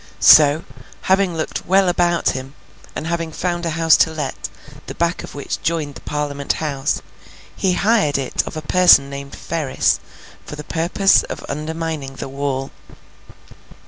So, 0.19 0.63
having 1.01 1.35
looked 1.37 1.67
well 1.67 1.87
about 1.87 2.29
him, 2.29 2.55
and 2.95 3.05
having 3.05 3.31
found 3.31 3.67
a 3.67 3.77
house 3.77 3.95
to 3.97 4.09
let, 4.11 4.49
the 4.87 4.95
back 4.95 5.23
of 5.23 5.35
which 5.35 5.61
joined 5.61 5.93
the 5.93 6.01
Parliament 6.01 6.53
House, 6.53 7.03
he 7.55 7.73
hired 7.73 8.17
it 8.17 8.41
of 8.47 8.57
a 8.57 8.63
person 8.63 9.11
named 9.11 9.35
Ferris, 9.35 9.99
for 10.43 10.55
the 10.55 10.63
purpose 10.63 11.21
of 11.25 11.45
undermining 11.47 12.15
the 12.15 12.29
wall. 12.29 12.71